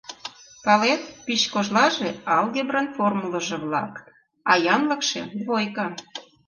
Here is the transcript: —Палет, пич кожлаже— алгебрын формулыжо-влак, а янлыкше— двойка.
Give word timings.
—Палет, 0.65 1.01
пич 1.25 1.41
кожлаже— 1.53 2.09
алгебрын 2.35 2.87
формулыжо-влак, 2.95 3.93
а 4.51 4.53
янлыкше— 4.75 5.21
двойка. 5.39 5.87